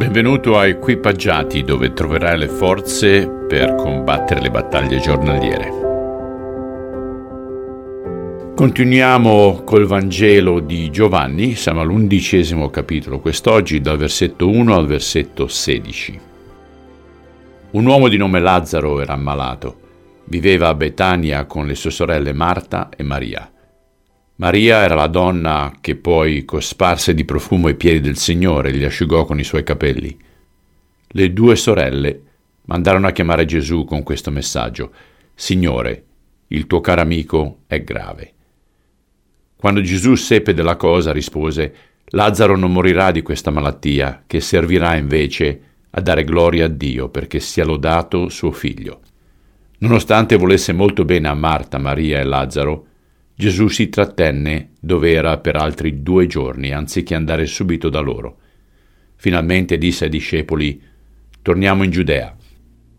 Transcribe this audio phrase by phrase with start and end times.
[0.00, 5.70] Benvenuto a Equipaggiati dove troverai le forze per combattere le battaglie giornaliere.
[8.56, 16.20] Continuiamo col Vangelo di Giovanni, siamo all'undicesimo capitolo quest'oggi, dal versetto 1 al versetto 16.
[17.72, 19.80] Un uomo di nome Lazzaro era ammalato,
[20.24, 23.52] viveva a Betania con le sue sorelle Marta e Maria.
[24.40, 28.86] Maria era la donna che poi cosparse di profumo i piedi del Signore e li
[28.86, 30.16] asciugò con i suoi capelli.
[31.08, 32.22] Le due sorelle
[32.62, 34.92] mandarono a chiamare Gesù con questo messaggio:
[35.34, 36.04] Signore,
[36.48, 38.32] il tuo caro amico è grave.
[39.56, 41.74] Quando Gesù seppe della cosa, rispose:
[42.06, 45.60] Lazzaro non morirà di questa malattia, che servirà invece
[45.90, 49.00] a dare gloria a Dio perché sia lodato suo figlio.
[49.80, 52.86] Nonostante volesse molto bene a Marta, Maria e Lazzaro,
[53.40, 58.36] Gesù si trattenne dove era per altri due giorni, anziché andare subito da loro.
[59.16, 60.78] Finalmente disse ai discepoli,
[61.40, 62.36] Torniamo in Giudea.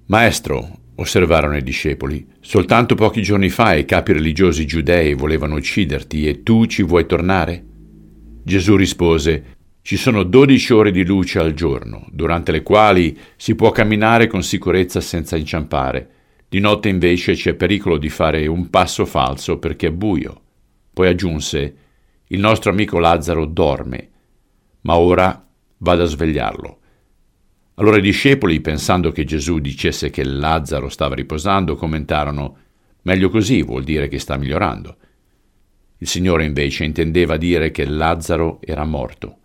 [0.08, 6.42] Maestro, osservarono i discepoli, soltanto pochi giorni fa i capi religiosi giudei volevano ucciderti e
[6.42, 7.64] tu ci vuoi tornare?
[8.44, 13.70] Gesù rispose, ci sono dodici ore di luce al giorno, durante le quali si può
[13.70, 16.21] camminare con sicurezza senza inciampare
[16.52, 20.42] di notte invece c'è pericolo di fare un passo falso perché è buio.
[20.92, 21.76] Poi aggiunse,
[22.28, 24.10] il nostro amico Lazzaro dorme,
[24.82, 26.80] ma ora vado a svegliarlo.
[27.76, 32.58] Allora i discepoli, pensando che Gesù dicesse che Lazzaro stava riposando, commentarono,
[33.04, 34.98] meglio così vuol dire che sta migliorando.
[36.00, 39.38] Il Signore invece intendeva dire che Lazzaro era morto.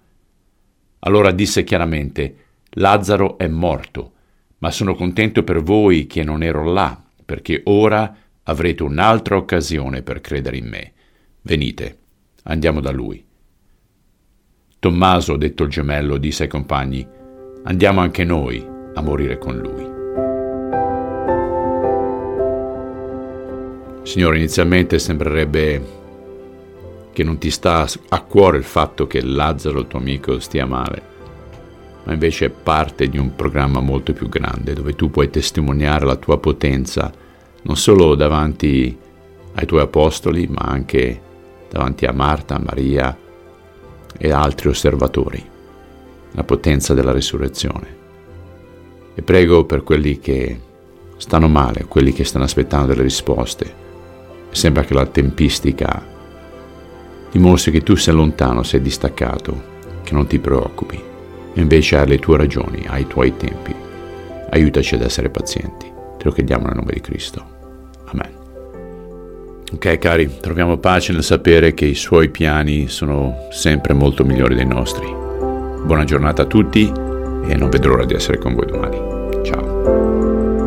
[0.98, 2.36] Allora disse chiaramente,
[2.70, 4.14] Lazzaro è morto
[4.58, 10.20] ma sono contento per voi che non ero là, perché ora avrete un'altra occasione per
[10.20, 10.92] credere in me.
[11.42, 11.98] Venite,
[12.44, 13.24] andiamo da lui.
[14.78, 17.06] Tommaso, detto il gemello, disse ai compagni,
[17.64, 19.94] andiamo anche noi a morire con lui.
[24.04, 26.04] Signore, inizialmente sembrerebbe
[27.12, 31.14] che non ti sta a cuore il fatto che Lazzaro, tuo amico, stia male
[32.06, 36.14] ma invece è parte di un programma molto più grande dove tu puoi testimoniare la
[36.14, 37.12] tua potenza
[37.62, 38.96] non solo davanti
[39.54, 41.20] ai tuoi apostoli, ma anche
[41.68, 43.16] davanti a Marta, Maria
[44.16, 45.44] e altri osservatori,
[46.30, 47.96] la potenza della risurrezione.
[49.14, 50.60] E prego per quelli che
[51.16, 53.84] stanno male, quelli che stanno aspettando delle risposte.
[54.50, 56.06] Sembra che la tempistica
[57.32, 59.74] dimostri che tu sei lontano, sei distaccato,
[60.04, 61.14] che non ti preoccupi
[61.60, 63.74] invece hai le tue ragioni, hai i tuoi tempi.
[64.50, 65.86] Aiutaci ad essere pazienti.
[66.18, 67.44] Te lo chiediamo nel nome di Cristo.
[68.06, 68.34] Amen.
[69.72, 74.66] Ok cari, troviamo pace nel sapere che i suoi piani sono sempre molto migliori dei
[74.66, 75.06] nostri.
[75.84, 79.44] Buona giornata a tutti e non vedo l'ora di essere con voi domani.
[79.44, 80.65] Ciao.